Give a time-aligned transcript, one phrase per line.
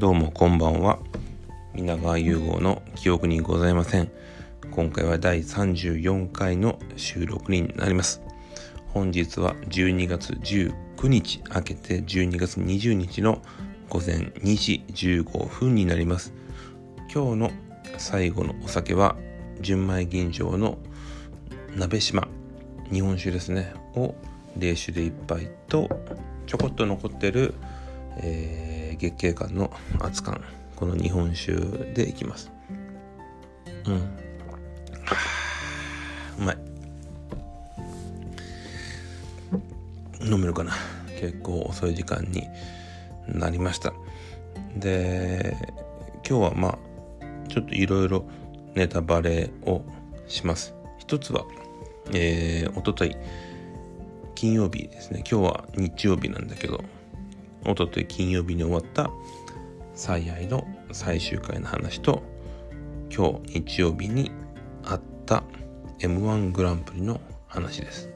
[0.00, 0.98] どうもこんばんは。
[1.74, 4.10] 皆川融合の記憶にございません。
[4.70, 8.22] 今回は第34回の収録になります。
[8.94, 13.42] 本日は12月19日明けて12月20日の
[13.90, 16.32] 午前2時15分になります。
[17.14, 17.50] 今日の
[17.98, 19.16] 最後のお酒は
[19.60, 20.78] 純米吟醸の
[21.76, 22.26] 鍋島。
[22.90, 23.74] 日本酒ですね。
[23.94, 24.14] を
[24.56, 25.90] 冷酒で1杯と
[26.46, 27.52] ちょこっと残ってる、
[28.16, 30.38] えー、月経感の熱燗
[30.76, 31.54] この日本酒
[31.94, 32.50] でいきます。
[33.86, 33.94] うん。
[33.94, 34.00] う
[36.38, 36.58] まい。
[40.22, 40.72] 飲めるかな。
[41.18, 42.46] 結構遅い時間に
[43.26, 43.92] なりました。
[44.76, 45.56] で
[46.28, 46.78] 今日はまあ
[47.48, 48.24] ちょっといろいろ
[48.74, 49.82] ネタバレを
[50.28, 50.74] します。
[50.98, 51.44] 一つは
[52.12, 53.16] えー、おととい
[54.34, 55.22] 金曜日ですね。
[55.30, 56.82] 今日は日曜日なんだけど
[57.66, 59.10] おととい金曜日に終わった
[59.94, 62.22] 最愛の最終回の話と
[63.14, 64.30] 今日日曜日に
[64.84, 65.44] あった
[66.00, 68.08] m 1グランプリの話です。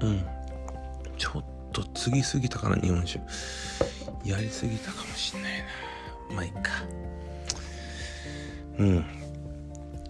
[0.00, 0.24] うん。
[1.16, 3.20] ちょっと次すぎたかな日本酒。
[4.24, 6.34] やりすぎたかもしんないな。
[6.36, 6.60] まあいいか。
[8.78, 9.04] うん。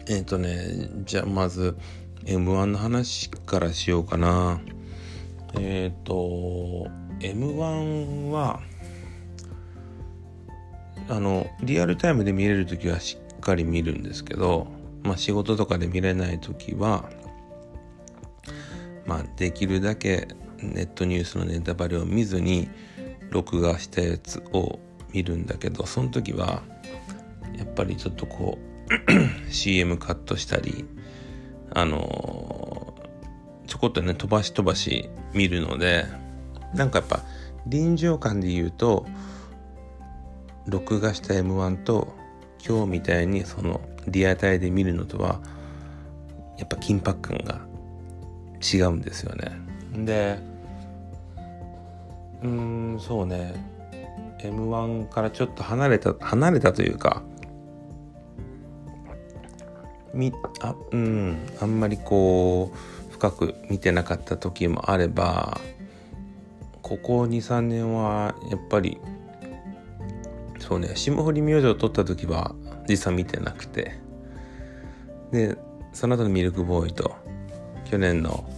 [0.09, 1.77] えっ、ー、とねじゃあまず
[2.25, 4.61] M1 の話からしようかな。
[5.55, 6.89] えっ、ー、と
[7.21, 8.61] M1 は
[11.09, 14.67] あのリアルタイムで見れる時はしっかり見るんですけど、
[15.03, 17.09] まあ、仕事とかで見れない時は
[19.07, 20.29] まあできるだけ
[20.59, 22.69] ネットニュースのネタバレを見ずに
[23.31, 24.79] 録画したやつを
[25.13, 26.63] 見るんだけどその時は
[27.57, 30.85] やっぱりちょっとこう CM カットしたり
[31.71, 32.95] あの
[33.67, 36.07] ちょこっとね飛ばし飛ばし見るので
[36.75, 37.21] なんかやっぱ
[37.67, 39.07] 臨場感で言うと
[40.67, 42.15] 録画した M1 と
[42.67, 45.41] 今日みたいにそのリアタイで見るのとは
[46.59, 47.61] やっぱ緊迫感が
[48.61, 49.53] 違うんですよね。
[50.05, 50.39] で
[52.43, 53.55] うんそうね
[54.39, 57.23] M1 からちょっと離れた離れたというか
[60.13, 65.59] みあうんあんまりこう深く見てなかった時もあれば
[66.87, 69.01] ここ23年はやっぱり
[70.61, 72.55] そうね霜降り明星を撮った時は
[72.87, 73.99] 実は見てなくて。
[75.33, 75.57] で
[75.93, 77.17] その後のミルクボーイと
[77.91, 78.49] 去年の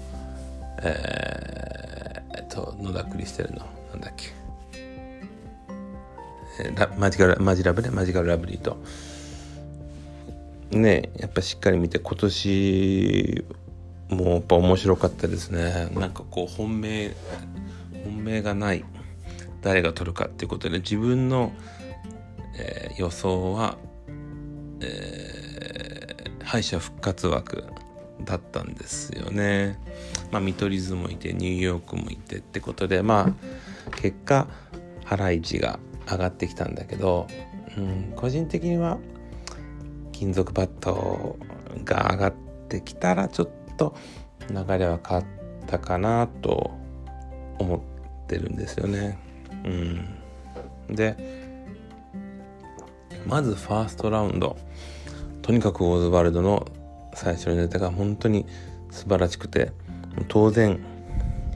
[0.83, 4.29] えー、っと野田クリステルのなんだっけ。
[6.99, 8.77] マジカルマジラブねマジカルラブリーと。
[10.71, 13.45] ねやっぱしっかり見て今年
[14.11, 15.89] もやっぱ面白かったですね。
[15.95, 17.15] なんかこう本命
[18.05, 18.85] 本命がない
[19.63, 21.53] 誰が取るかっていうことで自分の、
[22.59, 23.77] えー、予想は、
[24.81, 27.65] えー、敗者復活枠
[28.25, 29.79] だったんですよね。
[30.31, 33.35] まあ見取り図もいてニューヨークもいてってことでま
[33.91, 34.49] あ結果
[35.05, 35.79] ハライチが
[36.11, 37.27] 上がってきたんだけど、
[37.77, 38.99] うん、個人的には
[40.13, 41.39] 金属バット
[41.85, 42.35] が上がっ
[42.69, 43.95] てきたらちょっと
[44.51, 45.27] 流れは変わっ
[45.67, 46.71] たかなと
[47.59, 47.81] 思っ
[48.27, 49.19] てるんですよね。
[49.65, 49.69] う
[50.93, 51.17] ん、で
[53.27, 54.57] まずファーストラウンド。
[55.43, 56.67] とにかくオズワルドの
[57.15, 58.45] 最初のネタが本当に
[58.91, 59.73] 素晴らしくて
[60.29, 60.79] 当然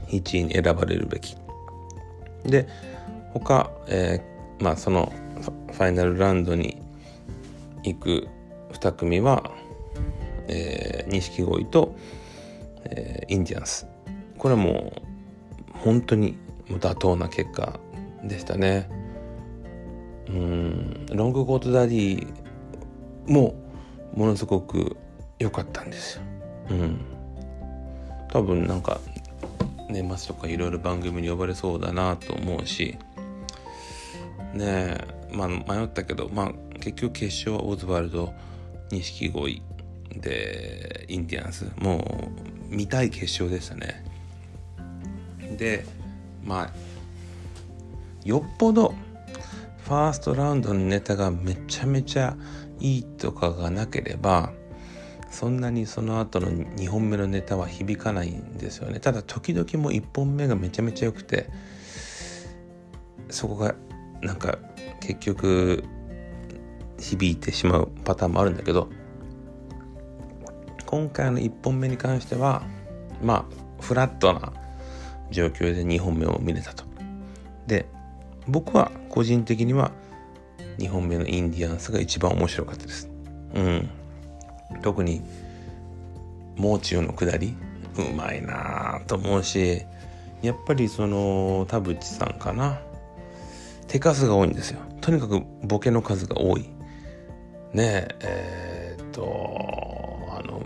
[0.07, 1.37] 1位に選ばれるべき。
[2.43, 2.67] で
[3.33, 5.13] 他、えー、まあその
[5.71, 6.81] ファイナルラウンドに
[7.83, 8.27] 行く
[8.71, 9.51] 2組は
[11.07, 11.95] 錦鯉、えー、と、
[12.85, 13.87] えー、インディアンス。
[14.37, 14.91] これも
[15.83, 16.37] 本当に
[16.69, 17.77] 妥当な結果
[18.23, 18.89] でしたね。
[20.27, 21.05] うん。
[21.11, 22.27] ロングコートダディ
[23.27, 23.53] も
[24.15, 24.95] ものすごく
[25.39, 26.21] 良かったんですよ。
[26.69, 26.99] うん。
[28.31, 28.99] 多分なんか
[29.89, 32.97] 年末とかいろいろ番組に呼ばれそうだなと思うし。
[34.53, 35.07] ねえ。
[35.31, 38.33] まあ迷ったけどまあ結局決勝はオズワルド
[38.89, 39.61] 錦鯉
[40.15, 41.69] でインディアンス。
[41.77, 42.31] も
[42.71, 44.12] う見たい決勝でしたね。
[45.57, 45.85] で
[46.43, 46.73] まあ
[48.25, 48.93] よっぽど
[49.85, 52.37] ファーストラウンドのネタがめちゃめちゃ
[52.79, 54.53] いいとかがなければ
[55.29, 58.99] そんなにその後の2本目のネタは響かないんですよね。
[58.99, 61.49] ただ時々も1本目がめちゃめちゃ良くて
[63.29, 63.75] そこが
[64.21, 64.59] なんか
[65.01, 65.83] 結局
[66.99, 68.89] 響いてしまうパターンもあるんだけど
[70.85, 72.63] 今回の1本目に関しては
[73.21, 74.53] まあフラットな
[75.33, 76.85] 状況で2本目を見れたと。
[77.67, 77.85] で
[78.47, 79.91] 僕は個人的には
[80.77, 83.09] 2本目のインディアンスが一番面白かったです。
[83.53, 83.89] うん。
[84.81, 85.21] 特に
[86.55, 87.55] もう中の下り
[87.97, 89.83] うまいなと思うし
[90.41, 92.79] やっぱりその田淵さんかな。
[93.87, 94.79] 手数が多いんですよ。
[95.01, 96.61] とにかくボケの数が多い。
[97.73, 99.23] ねええー、っと
[100.29, 100.61] あの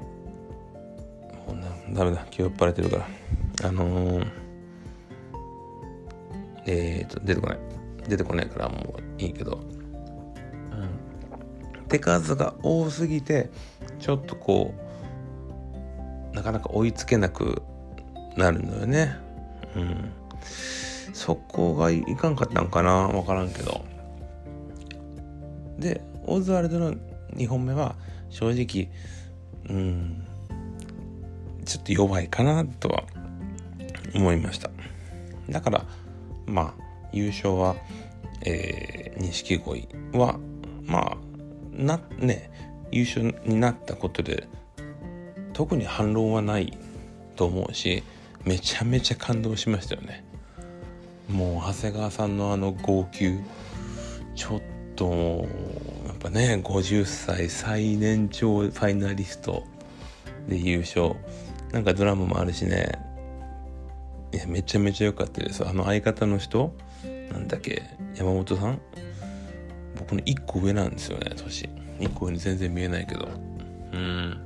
[1.94, 2.22] ダメだ。
[2.25, 3.08] 今日酔っ払ってるから。
[3.63, 4.28] あのー、
[6.68, 7.60] えー、っと出てこない。
[8.08, 9.60] 出てこないからもういいけど、
[10.72, 13.50] うん、手数が多すぎて
[14.00, 14.74] ちょっとこ
[16.31, 17.62] うなかなか追いつけなく
[18.38, 19.18] なるのよね。
[19.75, 20.12] うん。
[21.14, 23.84] そこがいかんかったんかなわからんけど。
[25.80, 26.94] でオズワルドの
[27.36, 27.96] 2本目は
[28.30, 28.90] 正直
[29.70, 30.28] うん
[31.66, 33.04] ちょっと弱いかなとは
[34.13, 34.70] 思いました。
[35.50, 35.86] だから
[36.48, 36.84] まあ
[37.14, 37.76] 優勝は
[39.18, 40.40] 錦鯉は
[40.86, 41.18] まあ
[41.72, 42.50] なね
[42.92, 44.48] 優勝になったことで
[45.54, 46.78] 特に反論はない
[47.36, 48.04] と思うし
[48.46, 50.24] めちゃめちゃ感動しましたよね。
[51.30, 53.40] もう長谷川さんのあの号泣
[54.36, 54.62] ちょっ
[54.96, 55.46] と
[56.06, 59.64] やっぱね50歳最年長ファイナリスト
[60.48, 61.16] で優勝。
[61.74, 63.06] なんかドラマもあるしね。
[64.38, 65.68] いやめちゃめちゃ良かったです。
[65.68, 66.72] あの相方の人
[67.31, 67.81] なんだっけ
[68.13, 68.80] 山本さん。
[69.98, 71.68] 僕の1個上なんですよね年。
[71.98, 73.28] 1個上に全然見えないけど。
[73.94, 74.39] うん。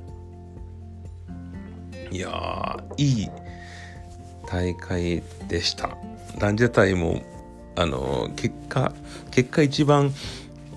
[2.10, 3.28] いやいい
[4.46, 5.94] 大会でした。
[6.38, 7.20] ランジャタイも
[7.76, 8.94] あの結果
[9.30, 10.10] 結果一番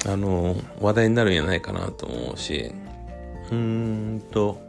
[0.05, 2.73] あの話題になるんじゃないかなと思うし。
[3.49, 4.64] うーんと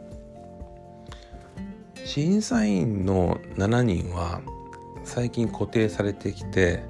[2.07, 4.41] 審査員の7人は
[5.03, 6.81] 最近固定されてきて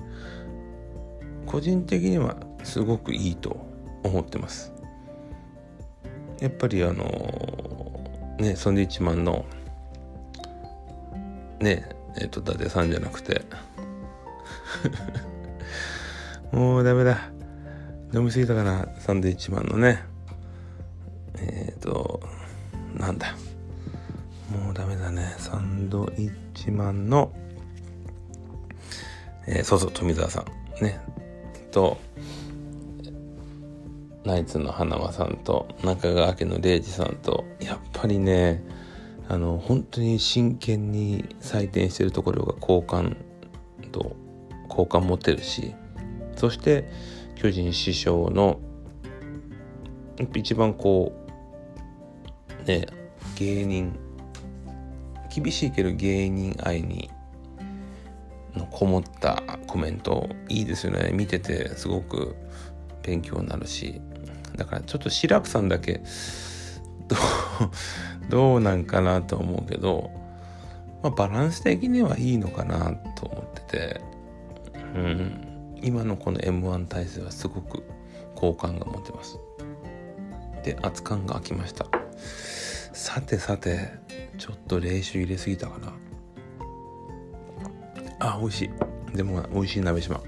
[1.48, 3.58] 個人的にはすごくいいと
[4.04, 4.72] 思ってます。
[6.40, 7.04] やっぱりあの
[8.38, 9.44] ねサンドイッチマンの
[11.60, 13.42] ねえっ、と伊達さんじゃなくて。
[16.54, 17.31] もうダメだ。
[18.14, 20.00] 飲みすぎたかなサンドイッチマンのね。
[21.40, 22.22] えっ、ー、と
[22.94, 23.36] なんだ。
[24.77, 25.33] ダメだね。
[25.39, 27.33] サンドイッチマンの
[29.47, 30.45] えー、そうそう富澤さ
[30.79, 31.01] んね。
[31.71, 31.97] と
[34.24, 38.63] ナイツの花輪さんと中川家の礼二さんとやっぱりね
[39.27, 43.18] あの本当に真剣に採点してるところが好感
[43.91, 44.15] 度
[44.68, 45.73] 好感持てるし
[46.35, 46.91] そして
[47.35, 48.59] 巨人師匠の
[50.35, 51.13] 一番こ
[52.63, 52.85] うね
[53.38, 53.97] 芸人
[55.42, 57.10] 厳しいけど芸人愛に
[58.56, 62.36] のこもったコメントいいですよね見ててすごく
[63.04, 64.01] 勉強になるし
[64.56, 66.01] だからちょっと志らくさんだけ
[68.30, 70.10] どうなんかなと思うけど、
[71.04, 74.01] まあ、バランス的にはいいのかなと思ってて、
[74.95, 77.83] うん、今のこの M1 体制はすごく
[78.36, 79.38] 好感が持てます。
[80.63, 81.86] で、熱感が空きました。
[82.97, 83.91] さてさて、
[84.38, 85.94] ちょっと冷酒入れすぎたかな。
[88.19, 89.15] あ、美味しい。
[89.15, 90.19] でも美味しい鍋島。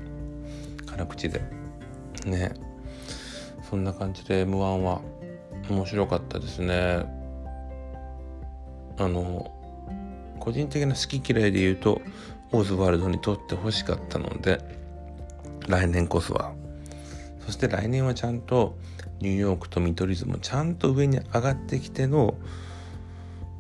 [0.86, 1.42] 辛口で。
[2.26, 2.54] ね。
[3.70, 5.02] そんな感じで M1 は
[5.70, 7.06] 面白かったですね
[8.98, 9.52] あの
[10.40, 12.02] 個人的な好き嫌いで言うと
[12.52, 14.60] オズワルドにとってほしかったので
[15.68, 16.54] 来年こそは
[17.46, 18.78] そして来年はちゃんと
[19.20, 22.36] ニューヨークと見取り図もちゃんと上に上がってきての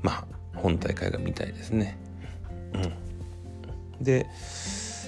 [0.02, 1.98] まあ本大会が見たいですね。
[2.74, 4.04] うん。
[4.04, 4.28] で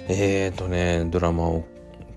[0.07, 1.65] えっ、ー、とねドラマを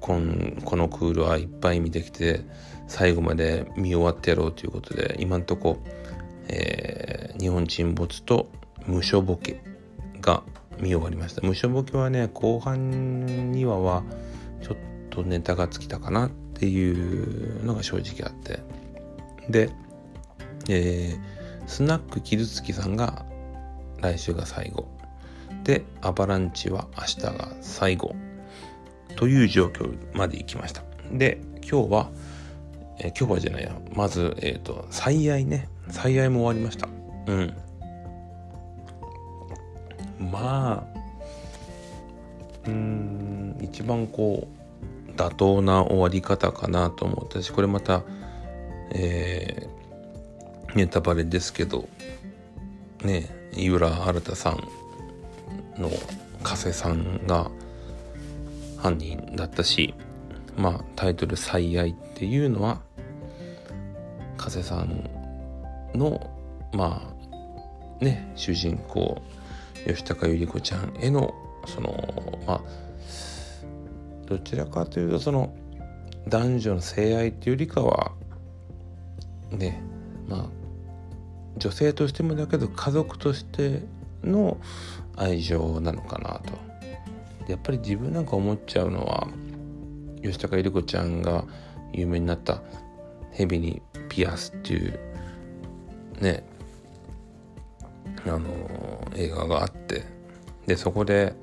[0.01, 2.43] こんこのクールはいっぱい見てきて
[2.89, 5.79] 最後まで見終わってやろうということで今んとこ、
[6.49, 8.51] えー、日本沈没と
[8.87, 9.63] 無所ボケ
[10.21, 10.43] が
[10.79, 11.47] 見終わりました。
[11.47, 14.03] 無所ボケはね後半2話は
[14.63, 14.77] ちょっ
[15.11, 16.31] とネタが尽きたかな。
[16.55, 18.61] っていうのが正直あって
[19.49, 19.71] で、
[20.69, 23.25] えー、スナック傷つきさんが
[24.01, 24.89] 来週が最後
[25.65, 28.15] でアバランチは明日が最後
[29.17, 30.83] という状況まで行きました
[31.13, 32.11] で今日は
[32.99, 33.77] えー、今日はじゃないや。
[33.93, 35.69] まず、えっ、ー、と、最愛ね。
[35.89, 36.89] 最愛も終わりました。
[37.27, 37.55] うん。
[40.31, 40.99] まあ、
[42.67, 44.64] うん、一番こう、
[45.17, 48.03] 妥当な終わり方かなと思ったし、これまた、
[48.93, 51.89] えー、ネタバレですけど、
[53.03, 54.69] ね、井浦新さん
[55.81, 55.91] の
[56.43, 57.51] 加瀬さんが、
[58.85, 59.95] 犯人だったし
[60.59, 62.83] まあタイトル「最愛」っていうのは
[64.37, 65.09] 加瀬さん
[65.95, 66.31] の
[66.75, 67.11] ま
[68.01, 69.23] あね主人公
[69.87, 71.33] 吉高由里子ちゃんへの
[71.67, 72.61] そのまあ
[74.27, 75.55] どちらかというとその
[76.29, 78.13] 男女の性愛っていうよりかは
[79.51, 79.83] ね
[80.29, 80.47] まあ
[81.57, 83.83] 女性としてもだけど家族として
[84.23, 84.59] の
[85.17, 86.75] 愛情なのかなと。
[87.47, 89.29] やっぱり自分なんか思っちゃうのは
[90.23, 91.45] 吉高由里子ちゃんが
[91.93, 92.63] 有名になった
[93.33, 94.99] 「蛇にピアス」っていう
[96.21, 96.43] ね
[98.27, 98.49] あの
[99.15, 100.05] 映画があって
[100.67, 101.35] でそこで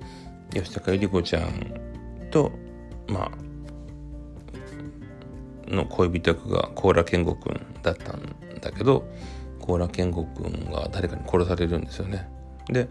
[0.52, 1.80] 吉高由里子ちゃん
[2.32, 2.52] と
[3.12, 3.32] まあ
[5.74, 9.08] の恋人役が高良健吾くんだったんだけど
[9.60, 12.28] 高良健吾くんが誰かに殺されるんですよね。
[12.68, 12.90] で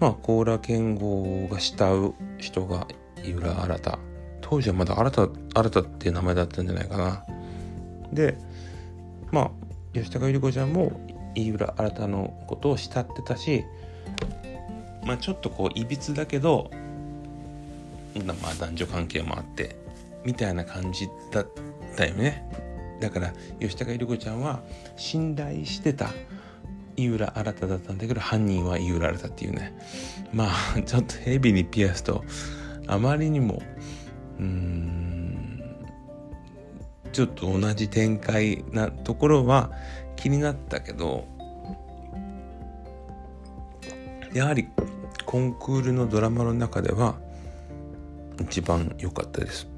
[0.00, 2.86] まあ高良健吾が慕う人が
[3.24, 3.98] 井浦新
[4.40, 5.10] 当時はまだ新
[5.54, 7.24] 新たっていう名前だったんじゃないかな。
[8.12, 8.38] で
[9.30, 9.50] まあ
[9.92, 11.00] 吉高由里子ちゃんも
[11.34, 13.64] 飯浦新のことを慕ってたし
[15.04, 16.70] まあちょっとこういびつだけど
[18.24, 19.76] まあ男女関係もあって
[20.24, 21.48] みたいな感じだっ
[21.96, 22.44] たよね。
[23.00, 24.60] だから吉高由里子ちゃんは
[24.96, 26.10] 信頼してた
[26.96, 29.78] 井浦新だったんだけど犯人は井浦新っていうね。
[30.32, 32.24] まあちょっとヘビにピアスと
[32.86, 33.62] あまりにも
[34.38, 35.62] うん
[37.12, 39.70] ちょっと同じ展開なところは
[40.16, 41.26] 気になったけど
[44.32, 44.68] やはり
[45.24, 47.18] コンクールのドラマの中では
[48.40, 49.68] 一番良かったです。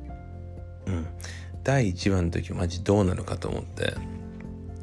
[0.87, 1.07] うん。
[1.63, 3.95] 第1話の時マジどうなるかと思って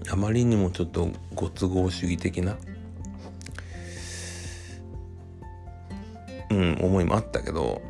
[0.09, 2.55] あまりにもちょっとご都合主義的な
[6.49, 7.81] うん思いもあったけど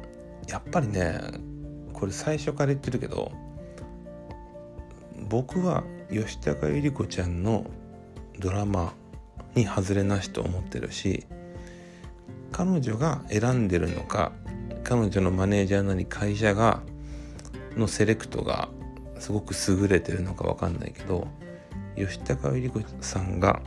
[0.47, 1.19] やっぱりね
[1.93, 3.31] これ最初から言ってるけど
[5.29, 7.65] 僕は吉高由里子ちゃんの
[8.39, 8.93] ドラマ
[9.55, 11.25] に外れなしと思ってるし
[12.51, 14.31] 彼女が選んでるのか
[14.87, 16.81] 彼女のマネージャーなり会社が
[17.75, 18.69] のセレクトが
[19.19, 21.27] すごく優れてるのか分かんないけど
[21.97, 23.61] 吉高由里子さんが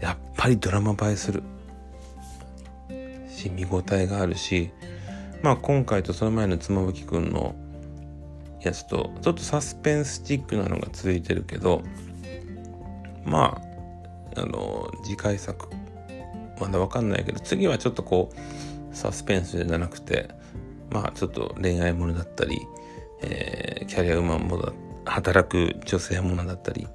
[0.00, 1.42] やっぱりドラマ映えする。
[3.28, 4.70] し見応えがあるし
[5.42, 7.54] まあ今回とその前の妻夫木くんの
[8.62, 11.82] やつとちょっとサスペンスチックなのが続いてるけど
[13.24, 13.60] ま
[14.34, 15.68] ああの次回作
[16.58, 18.36] まだ分かんないけど次はちょっとこう
[18.92, 20.28] サスペンスじゃなくて
[20.90, 22.60] まあちょっと恋愛ものだったり、
[23.22, 24.72] えー、キャリアウーマンもだ
[25.04, 26.86] 働く女性ものだったり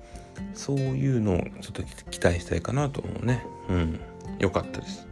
[0.53, 3.45] そういうのをちょっと期待したいかなと思うね。
[3.69, 3.99] うん。
[4.39, 5.07] よかったです。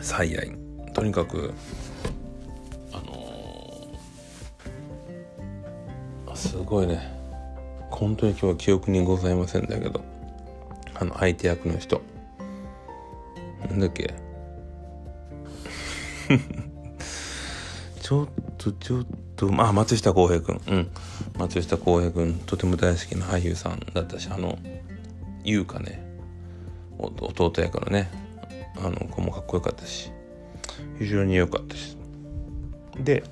[0.00, 0.56] 最愛
[0.92, 1.52] とにかく
[2.92, 7.14] あのー、すごいね。
[7.90, 10.04] 本当に今日は記憶にございませんだけど
[10.94, 12.00] あの相手役の人。
[13.68, 14.14] なんだっけ？
[18.00, 19.06] ちょっとちょっ
[19.36, 20.60] とまあ松下洸平君。
[20.68, 20.88] うん。
[21.38, 24.58] 松下洸平君とても大好きな俳優さんだったしあの
[25.44, 26.04] 優香ね。
[26.98, 28.10] 弟役のね。
[28.78, 30.10] あの子もかっこよかったし。
[30.98, 31.96] 非常に良かったです
[32.98, 33.22] で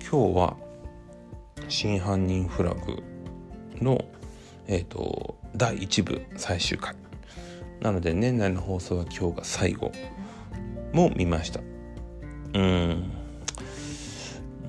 [0.00, 0.56] 今日は
[1.68, 3.02] 「真犯人フラグ
[3.80, 4.04] の」
[4.66, 6.94] えっ、ー、と第1部最終回。
[7.80, 9.90] なので年内の放送は今日が最後
[10.92, 11.60] も見ました。
[12.54, 13.10] うん。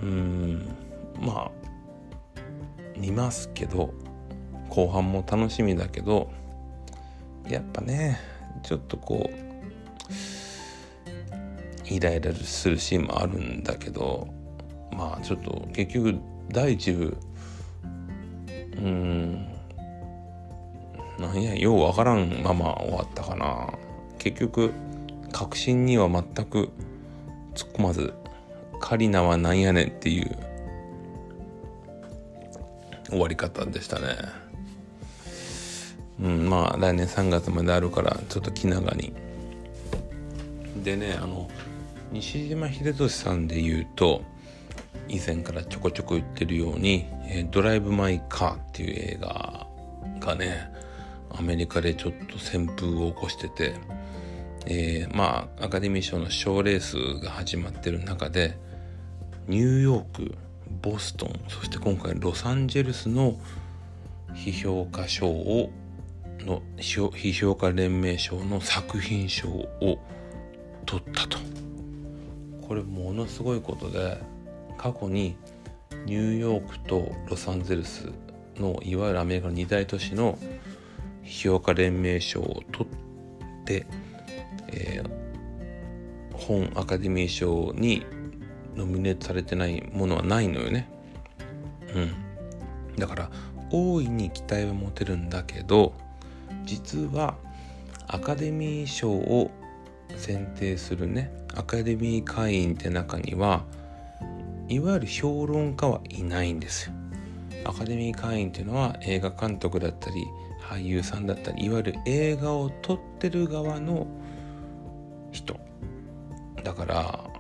[0.02, 0.76] うん。
[1.20, 1.52] まあ
[2.98, 3.94] 見ますけど
[4.70, 6.32] 後半も楽しみだけど
[7.48, 8.20] やっぱね
[8.64, 9.52] ちょっとこう
[11.92, 14.28] イライラするシーンもあるんだけど
[14.92, 16.20] まあちょっと結局
[16.50, 17.18] 第一部
[18.78, 19.48] うん。
[21.20, 23.70] なんやようわからんまま終わったかな。
[24.18, 24.72] 結局
[25.32, 26.70] 確信には全く
[27.56, 28.14] 突っ込まず
[28.80, 30.38] カリナはなんやねんっていう
[33.10, 34.08] 終わり方でしたね。
[36.22, 39.14] うんまあ来年3月まであるからちょっと気長に。
[40.84, 41.50] でねあの
[42.12, 44.24] 西島秀俊さんで言うと
[45.08, 49.68] 以前からちょこちょこ言ってるように「えー、ドライブ・マイ・カー」っていう映画
[50.20, 50.70] がね
[51.30, 53.74] アメリカでちょっと旋風を起こしてて、
[54.66, 58.58] えー、まあアカデミー賞の賞レースが始まってる中で
[59.48, 60.36] ニューヨーク
[60.82, 63.40] ボストンそして今回ロサンゼルスの
[64.34, 65.72] 批評家賞を
[66.40, 70.00] の批評家連盟賞の作品賞を
[70.86, 71.38] 取ったと。
[72.68, 74.18] これものすごいことで
[74.78, 75.36] 過去に
[76.06, 78.10] ニューヨークとロサンゼルス
[78.58, 80.38] のいわゆるアメリカの二大都市の
[81.24, 83.86] 批評価連盟賞を取って、
[84.72, 85.10] えー、
[86.34, 88.06] 本アカデミー賞に
[88.76, 90.90] ノミネートされてないものはないのよね。
[91.94, 92.32] うん。
[92.98, 93.32] だから
[93.72, 95.94] 大いに期待は持てるんだけど
[96.66, 97.36] 実は
[98.08, 99.50] アカデミー賞を
[100.18, 103.64] 選定するねアカデミー会員って中には
[104.68, 106.94] いわゆる評論家はいないんですよ。
[107.66, 110.26] アカデミー会員っていうのは映画監督だったり
[110.62, 114.08] 俳優さんだったりいわゆる映画を撮ってる側の
[115.32, 115.60] 人
[116.64, 117.32] だから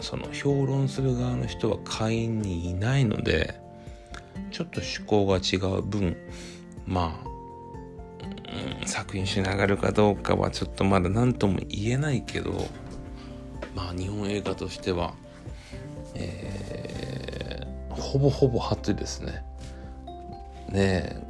[0.00, 3.60] その評論する側の人は会員にいないので
[4.50, 6.16] ちょっと趣向が違う分
[6.86, 7.28] まあ、
[8.80, 12.52] うん、作品しながるかどうかはちょっとまだ何とも言えないけど
[13.74, 15.14] まあ日本映画としては、
[16.14, 19.44] えー、ほぼほぼ初ですね。
[20.70, 21.26] ねえ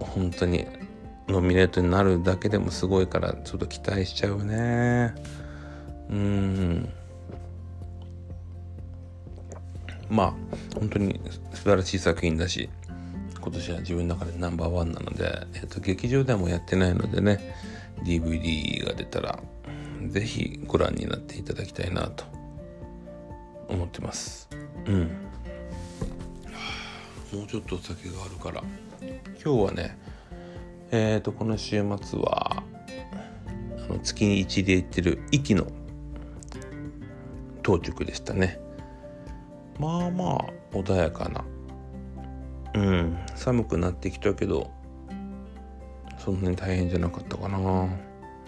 [0.00, 0.66] 本当に
[1.28, 5.14] ノミネートになるだけでもすごいからちょっと期待しちゃうね。
[6.10, 6.88] うん。
[10.08, 10.34] まあ
[10.78, 11.20] 本当に
[11.52, 12.70] 素晴らしい作品だし
[13.40, 17.54] 今年は自分の中でナンバーワンなので、えっと、劇場でもやってないのでね
[18.04, 19.38] DVD が出たら
[20.06, 22.24] 是非ご覧になっていただきたいなと
[23.68, 24.48] 思ってます。
[24.86, 24.98] うん。
[27.32, 28.62] もうちょっとお酒があるから。
[29.44, 29.98] 今日はね
[30.90, 32.62] えっ、ー、とこの週末は
[33.78, 35.66] あの月に一で行ってる息の
[37.62, 38.60] 当直でしたね。
[39.78, 41.44] まあまあ穏やかな
[42.74, 44.70] うん寒くなってきたけど
[46.18, 47.88] そんなに大変じゃなかったかな。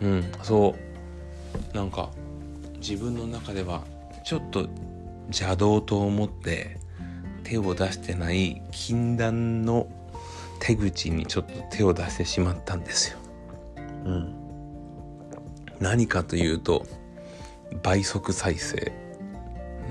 [0.00, 0.74] うんそ
[1.72, 1.76] う。
[1.76, 2.10] なんか
[2.80, 3.84] 自分の中では
[4.24, 4.68] ちょっと
[5.26, 6.78] 邪道と思って
[7.44, 9.88] 手を出してない禁断の
[10.60, 13.18] 手口にちょっと手を出してしまったんですよ。
[14.04, 14.34] うん。
[15.80, 16.86] 何かというと
[17.82, 18.92] 倍速再生。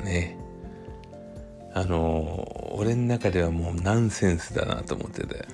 [0.04, 0.38] ね。
[1.74, 5.46] あの俺の中ではもうナンセンスだなと思ってて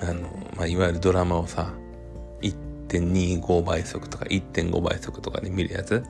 [0.00, 1.72] あの、まあ、いわゆるドラマをさ
[2.42, 6.04] 1.25倍速とか1.5倍速とかで見るやつ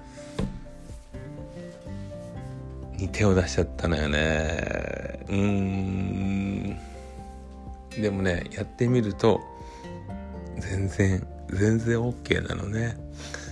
[2.96, 6.93] に手を出しちゃったのよねうーん
[8.00, 9.40] でもねやってみると
[10.58, 12.96] 全然全然 OK なのね。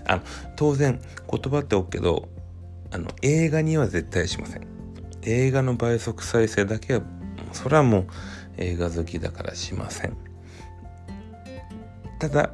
[0.07, 0.22] あの
[0.57, 1.00] 当然
[1.31, 2.28] 言葉って OK けど
[2.90, 4.66] あの映画には絶対しません。
[5.22, 7.02] 映画の倍速再生だけは
[7.52, 8.07] それはもう
[8.57, 10.16] 映画好きだからしません。
[12.18, 12.50] ただ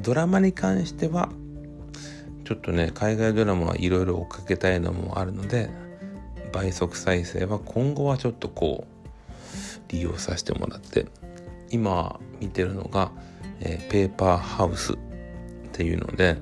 [0.00, 1.28] ドラマに関しては
[2.44, 5.70] ちょっとね海外ドラマはいろいろ追っかけたいのもあるので
[6.52, 8.95] 倍速再生は今後はちょっとこう
[9.88, 11.06] 利用させてもらって
[11.70, 13.10] 今見てるのが、
[13.60, 14.96] えー、ペーパーハウスっ
[15.72, 16.36] ていうので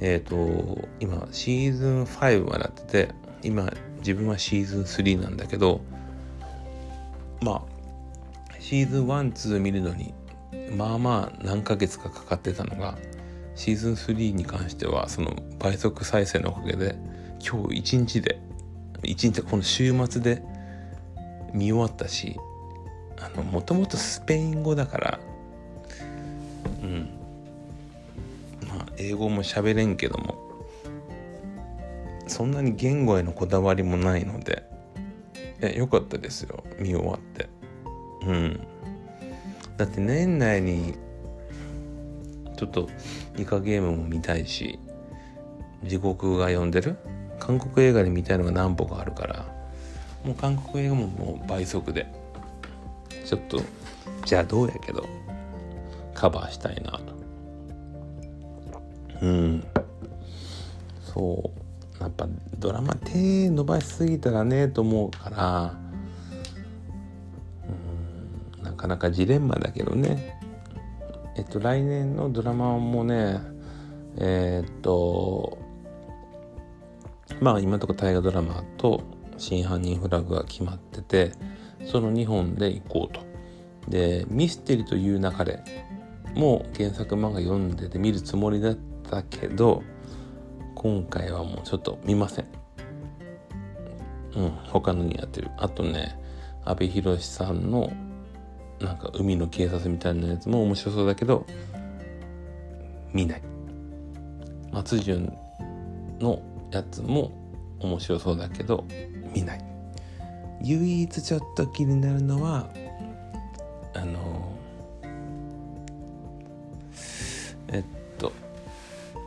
[0.00, 5.80] えっ、ー、と今シーズン5はなってて今自分はシーズン3なんだけど
[7.42, 7.62] まあ
[8.58, 10.14] シーズン12見るのに
[10.76, 12.98] まあまあ何ヶ月かかかってたのが
[13.54, 16.96] シーズン3に関してはその倍速再生のおかげで
[17.46, 18.40] 今日一日で
[19.02, 20.42] 一日この週末で
[21.52, 22.38] 見終わったし
[23.50, 25.20] もともとスペイン語だから。
[26.82, 27.10] うん。
[28.68, 30.38] まあ英語も喋れんけども。
[32.26, 34.62] そんなに言語へのこだわりもないので。
[35.62, 36.64] えよかったですよ。
[36.78, 37.48] 見終わって。
[38.26, 38.60] うん。
[39.76, 40.94] だって年内に
[42.56, 42.88] ちょっと
[43.36, 44.78] イカゲームも見たいし
[45.84, 46.96] 地獄が呼んでる？
[47.38, 49.46] 韓国映画で見たいのが何本かあるから。
[50.24, 52.06] もう韓国映画ももう倍速で
[53.30, 53.60] ちょっと
[54.26, 55.06] じゃあどうやけど
[56.14, 57.14] カバーしたいなと。
[59.22, 59.64] うん。
[61.00, 61.52] そ
[62.00, 62.02] う。
[62.02, 62.26] やっぱ
[62.58, 65.78] ドラマ手伸ばしすぎたらねと思うから
[68.58, 68.64] うん。
[68.64, 70.36] なかなかジレンマだけどね。
[71.36, 73.38] えっと来年のドラマもね
[74.16, 75.56] えー、っと
[77.40, 79.04] まあ今のところ大河ドラマと
[79.38, 83.28] 真犯人フラグが決まっててその2本で行こうと。
[83.88, 85.64] でミステリという流れ
[86.34, 88.78] も原作漫画読んでて見るつもりだっ
[89.10, 89.82] たけど
[90.74, 92.46] 今回はもうちょっと見ません。
[94.36, 95.50] うん、他のにやってる。
[95.56, 96.16] あとね、
[96.64, 97.92] 阿部寛さんの
[98.80, 101.44] なんか海の警察みたいなやつも面白そうだけど、
[103.12, 103.42] 見ない。
[104.72, 105.36] 松潤
[106.20, 107.32] のやつも
[107.80, 108.84] 面白そうだけど
[109.34, 109.69] 見ない
[110.62, 112.68] 唯一ちょっと気になるのは
[113.94, 114.54] あの
[117.68, 117.84] えっ
[118.18, 118.32] と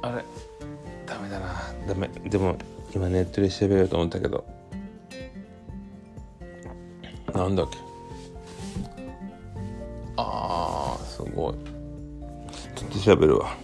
[0.02, 0.24] あれ
[1.06, 1.54] ダメだな。
[1.88, 2.08] ダメ。
[2.30, 2.58] でも
[2.96, 4.44] 今ネットで調べようと思ったけど。
[7.34, 7.78] なんだっけ。
[10.18, 11.54] あーすごい。
[12.76, 13.56] ちょっと調べるわ。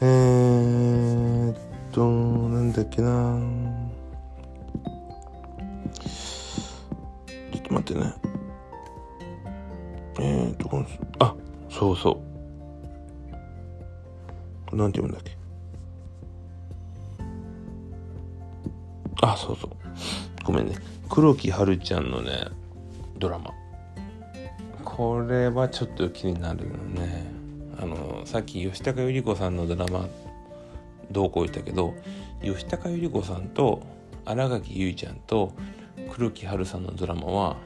[0.00, 1.56] えー、っ
[1.92, 3.73] となんだっけな。
[7.94, 8.14] てね。
[10.20, 10.86] えー、っとこの
[11.18, 11.34] あ
[11.70, 12.22] そうそ
[14.72, 14.76] う。
[14.76, 15.36] なんて読むんだっけ？
[19.22, 19.70] あそうそう。
[20.44, 20.74] ごめんね。
[21.08, 22.48] 黒木華ちゃんのね
[23.18, 23.50] ドラマ。
[24.84, 27.26] これはちょっと気になるのね。
[27.80, 30.08] あのさっき吉高由里子さんのドラマ
[31.10, 31.94] どうこう言ったけど
[32.40, 33.82] 吉高由里子さんと
[34.24, 35.52] 新垣結衣ちゃんと
[36.12, 37.56] 黒木華さんのドラマは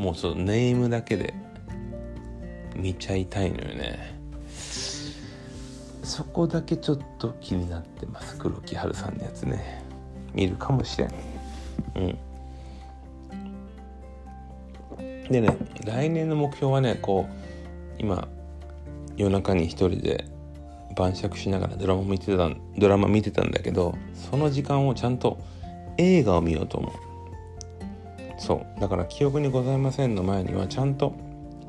[0.00, 1.34] もうそのネームだけで
[2.74, 4.18] 見ちゃいたいのよね。
[6.02, 8.38] そこだけちょっと気になってます。
[8.38, 9.84] 黒木華さんのやつね。
[10.32, 11.10] 見るかもしれん。
[11.96, 12.18] うん。
[15.28, 18.26] でね来年の目標はねこう今
[19.18, 20.24] 夜中に一人で
[20.96, 25.38] 晩酌しながらドラマ見てたドラマ見てたんだけどその時間をちゃんと
[25.98, 27.09] 映画を見ようと思う。
[28.40, 28.80] そう。
[28.80, 31.12] だから「記憶にございません」の前にはちゃんと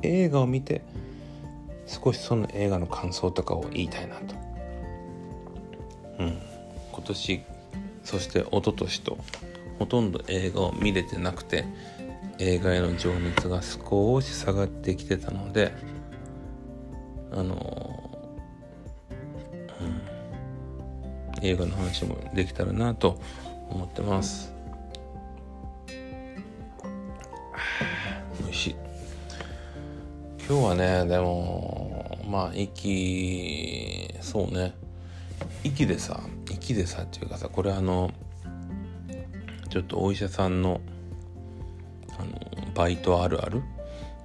[0.02, 0.82] 映画を見て
[1.86, 4.36] 少しその映画の感想とかを言いたいなと。
[6.20, 6.42] うん。
[6.94, 7.42] 今年
[8.04, 9.18] そして一昨年と
[9.80, 11.66] ほとんど映画を見れてなくて
[12.40, 15.74] 映画への情熱が少し下がってきてたので
[17.34, 18.10] あの
[19.82, 21.46] うん。
[21.46, 23.20] 映画の話もできたらなと
[23.70, 24.61] 思ってます。
[30.52, 34.74] 今日はねでもまあ息そうね。
[35.64, 38.12] 息でさ息でさっていうかさこれあの
[39.70, 40.82] ちょっとお医者さんの
[42.20, 43.62] あのバイトあるある？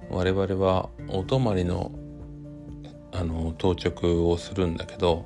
[0.09, 1.93] 我々はお泊まりの
[3.13, 5.25] あの当直をするんだけど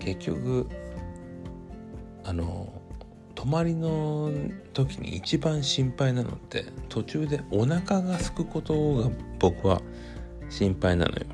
[0.00, 0.68] 結局
[2.24, 2.69] あの
[3.40, 4.30] 泊まりの
[4.74, 9.80] 時に一番心配なのって途中でお腹が空くことが僕は
[10.50, 11.24] 心配なのよ。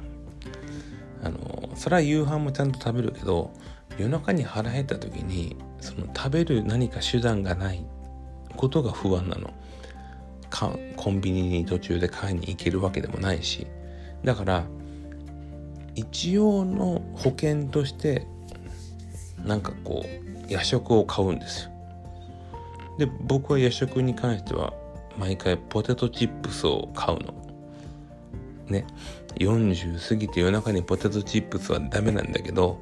[1.24, 3.52] あのそれは夕飯もちゃんと食べるけど
[3.98, 7.84] 夜中に腹減った時にその食べる何か手段がない
[8.56, 9.52] ことが不安なの。
[10.96, 13.66] コンビニに途中で買いに行けるわけでもないし。
[14.22, 14.64] だから
[15.96, 18.28] 一応の保険として
[19.44, 21.75] なんかこう夜食を買うんですよ。
[22.98, 24.72] で僕は夜食に関しては
[25.18, 27.34] 毎回ポテトチップスを買うの。
[28.68, 28.86] ね。
[29.36, 32.78] 40過ぎて夜中にポテトチップスはダメなんだけど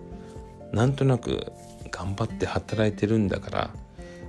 [0.72, 1.52] なんとなく
[1.90, 3.70] 頑張って働いてるんだから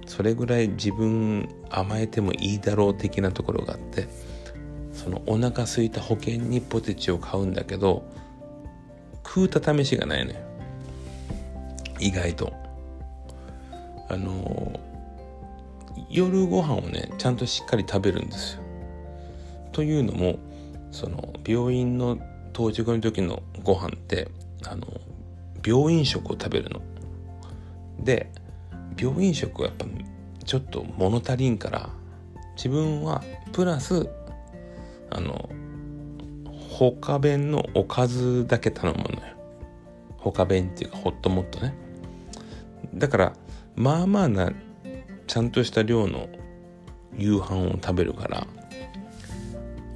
[0.08, 4.08] それぐらい自分甘えてもいいだろう的なところがあって
[4.91, 8.04] そのお腹空いた保険にポテチを買うんだけど
[9.24, 10.39] 食うた試しがないのよ。
[12.00, 12.54] 意外と。
[14.08, 14.80] あの
[16.10, 18.64] 夜ご飯をねちゃんとしっかり食べるんですよ。
[19.72, 20.40] というのも
[20.92, 22.18] その病院の
[22.54, 24.30] 当直の時のご飯って
[24.66, 24.88] あの
[25.66, 26.82] 病院食を食べるの。
[28.00, 28.32] で
[28.98, 29.86] 病院食はやっぱ
[30.46, 31.90] ちょっと物足りんから
[32.56, 34.08] 自分はプラス
[35.10, 35.50] あの
[36.70, 39.36] 他弁のおかずだけ頼むのよ。
[40.18, 41.74] 他弁っていうかホットモットね。
[42.94, 43.34] だから
[43.76, 44.52] まあまあな
[45.28, 46.30] ちゃんとした量の
[47.18, 48.48] 夕飯を食べるから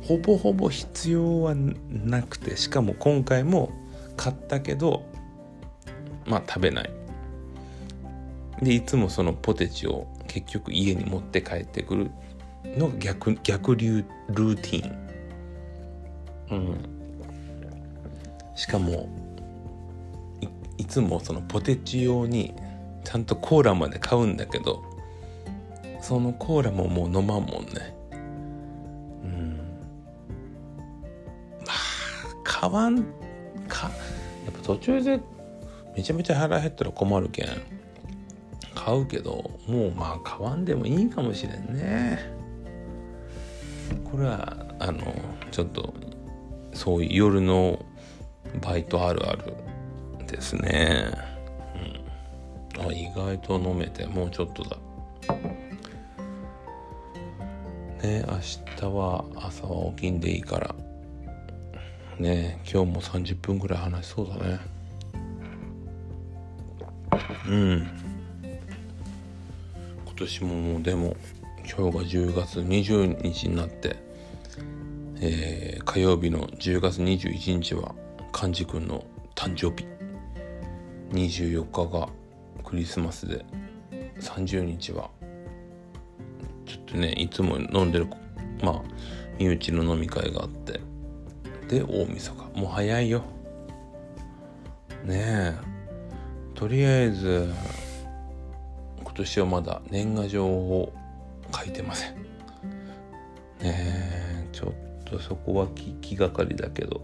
[0.09, 3.71] ほぼほぼ必要はなくてしかも今回も
[4.17, 5.05] 買ったけど
[6.25, 6.89] まあ食べない。
[8.61, 12.11] でいつもそのポテチを結局家に持って帰ってくる
[12.77, 15.09] のが逆逆流ルーティン。
[16.51, 16.77] うん。
[18.55, 19.09] しかも
[20.77, 22.53] いつもそのポテチ用に
[23.03, 24.83] ちゃんとコーラまで買うんだけど
[26.01, 27.95] そのコーラももう飲まんもんね。
[29.23, 29.57] うん。
[31.65, 31.75] まあ
[32.43, 33.03] 買わん。
[33.67, 33.83] か
[34.45, 35.19] やっぱ途中で
[35.95, 37.47] めちゃめちゃ腹減ったら困るけん。
[38.73, 42.19] 買うけどもうまあ買わんでもいいかもしれんね。
[44.09, 45.13] これはあの
[45.51, 45.93] ちょっと
[46.73, 47.85] そういう夜の
[48.61, 49.53] バイトあるある
[50.27, 51.11] ですね、
[52.77, 54.77] うん、あ意外と飲めてもうちょっとだ。
[58.03, 58.39] ね明
[58.77, 60.75] 日は朝は起きんでいいから。
[62.17, 64.59] ね今日も30分ぐらい話しそうだね。
[67.47, 67.87] うん。
[70.05, 71.15] 今年ももうでも
[71.59, 73.95] 今日が10月20日になって
[75.21, 77.93] えー、火曜日の10月21日は
[78.31, 79.03] 寛治君の
[79.35, 79.87] 誕生日。
[81.11, 82.09] 24日が
[82.63, 83.43] クリスマスで
[84.19, 85.09] 30日は
[86.89, 88.07] っとねいつも飲んでる
[88.63, 88.81] まあ
[89.37, 90.79] 身内の飲み会があって。
[91.69, 92.59] で大晦日。
[92.59, 93.21] もう早いよ。
[95.05, 95.53] ねえ。
[96.55, 97.53] とりあえず
[99.01, 100.91] 今年はまだ年賀状を
[101.55, 102.15] 書いてません。
[102.15, 102.23] ね
[103.63, 104.47] え。
[104.51, 107.01] ちょっとそこは気気がかりだけど。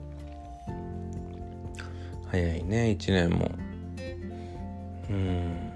[2.31, 3.51] 早いね1年も。
[5.09, 5.71] うん。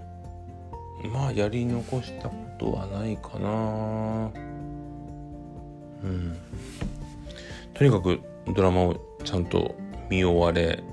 [1.13, 2.49] まあやり残した。
[2.60, 4.30] ことはないかな。
[6.04, 6.38] うん。
[7.74, 8.19] とにかく
[8.54, 9.76] ドラマをちゃんと
[10.10, 10.84] 見終われ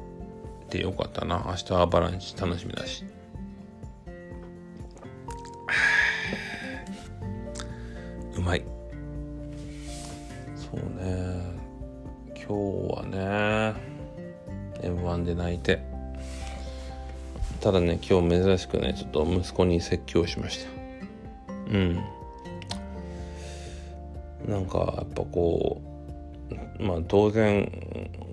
[0.70, 1.44] てよかったな。
[1.48, 3.04] 明日はバランチ楽しみだし。
[8.36, 8.64] うまい。
[10.54, 11.56] そうね。
[12.34, 12.52] 今日
[12.94, 13.74] はね
[14.80, 15.82] M1 で泣いて。
[17.60, 20.85] ただね今日珍しくねちょっと息子に説教しました。
[21.70, 22.00] うん。
[24.48, 25.80] なんかやっぱこ
[26.78, 27.70] うまあ当然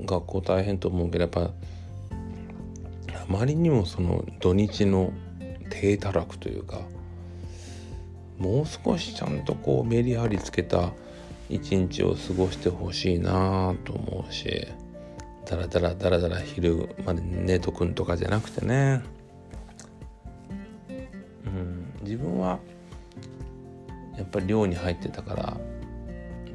[0.06, 5.12] 学校大変と思うけどやっぱあまりにもその土日の
[5.70, 6.82] 低たらくというか
[8.38, 10.92] もう少しちゃんとこうメリハリつけた
[11.50, 14.68] 一日を過ごしてほしいなと思うし
[15.46, 19.02] ダラダラダラダラ昼まで寝とくんとかじゃなくてね。
[21.46, 21.94] うん。
[22.02, 22.60] 自分は
[24.18, 25.58] やっぱり寮に入ってたから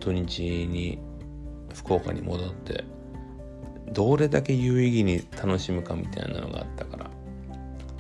[0.01, 0.99] 土日に
[1.75, 2.85] 福岡に戻って
[3.93, 7.11] どれだけ有意義に楽しむかみたいなのがあったから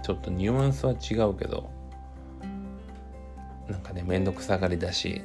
[0.02, 1.70] ちょっとニュアンスは違うけど
[3.68, 5.22] なんかね面倒くさがりだし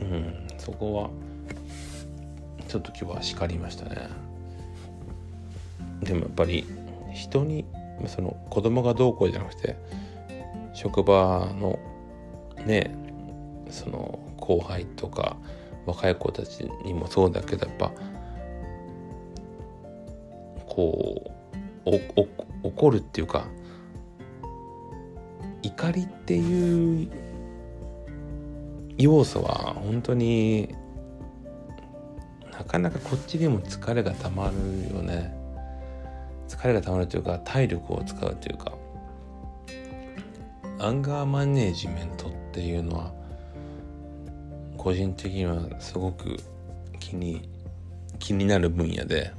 [0.00, 1.10] うんそこは
[2.68, 4.08] ちょっと今日は叱りましたね。
[6.02, 6.66] でもやっぱり
[7.14, 7.64] 人に
[8.06, 9.76] その子供がどうこうじゃなくて
[10.74, 11.78] 職場の
[12.68, 12.94] ね
[13.70, 15.36] その後輩とか
[15.86, 17.92] 若い子たちにもそうだけどやっぱ
[20.66, 21.32] こ
[21.86, 21.90] う
[22.62, 23.46] 怒るっていうか
[25.62, 27.10] 怒りっていう
[28.98, 30.74] 要素は本当に
[32.52, 35.32] なかなかこっちにも疲れがたまるよね。
[36.48, 38.72] 疲れがたまるというか体力を使うというか
[40.80, 43.12] アンガーマネージメントっていうのは
[44.76, 46.36] 個人的にはすごく
[46.98, 47.48] 気に
[48.18, 49.32] 気になる分野で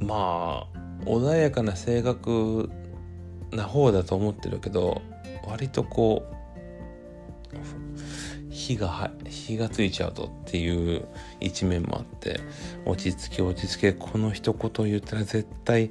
[0.00, 2.70] まあ穏やかな性格
[3.52, 5.00] な方だと思ってるけど
[5.46, 6.38] 割とこう
[8.50, 11.06] 火が火がついちゃうとっていう
[11.40, 12.40] 一面もあって
[12.84, 15.90] 落ち着け落ち着けこの一言を言ったら絶対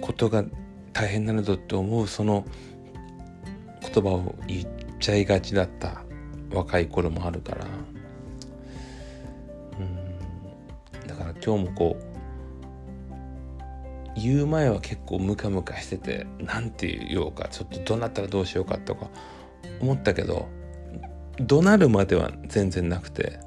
[0.00, 0.44] ことが
[0.92, 2.46] 大変なのだって思うその
[3.92, 4.68] 言葉を言っ
[5.00, 6.02] ちゃいがちだった
[6.52, 7.66] 若い頃もあるから。
[9.78, 11.06] うん。
[11.06, 12.06] だから今日もこう
[14.20, 19.08] 言う前は結構ムカムカしてて何て言おうかちょっとどうなったらどうしようかとか
[19.80, 20.48] 思ったけど
[21.38, 23.38] 怒鳴るまでは全然なくて。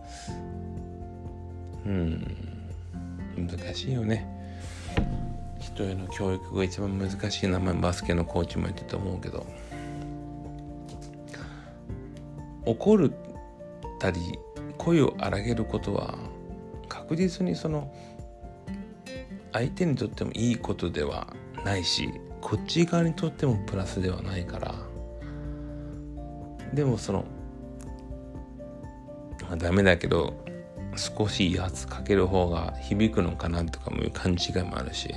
[1.86, 2.38] うん。
[3.36, 4.28] 難しいよね。
[5.60, 9.46] 人への教育が一番難しい名前バスケのコーチも言ってたと思うけど。
[12.70, 13.12] 怒る
[14.00, 14.40] たり
[14.78, 16.20] 声を荒げることは
[16.88, 17.92] 確実にその
[19.52, 21.34] 相手にとってもいいことでは
[21.66, 22.10] ないし
[22.42, 24.76] こっち側にとってもプラスではないから。
[26.74, 27.26] でもその、
[29.42, 30.36] まあ、ダメだけど
[30.96, 35.14] 少し威圧かける方が響くのかなとかもいう勘違いもあるし。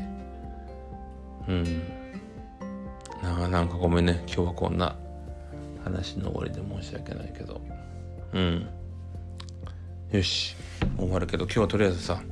[1.47, 1.83] うん。
[3.23, 4.23] ななんかごめんね。
[4.27, 4.97] 今日はこんな
[5.85, 7.61] 話の終わりで申し訳ないけど。
[8.33, 8.69] うん。
[10.11, 10.57] よし。
[10.97, 12.23] 終わるけど今日はとりあえずさ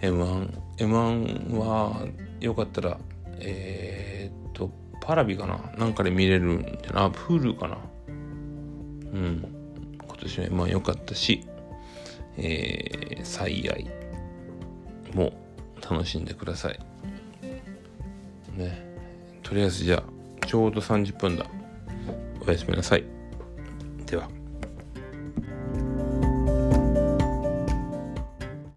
[0.00, 2.06] M1M1 M1 は
[2.40, 2.98] よかったら
[3.38, 5.60] えー、っとパラビかな？
[5.76, 7.78] なんかで見れるんじゃなあプールかな？
[8.08, 9.44] うん。
[10.06, 11.44] 今年は M1 良かったし
[12.36, 13.90] えー、最愛
[15.14, 15.32] も
[15.82, 16.78] 楽しんでください。
[18.56, 18.88] ね。
[19.42, 21.44] とりあえずじゃあちょうど30分だ。
[22.50, 23.04] おやすみなさい。
[24.06, 24.39] では。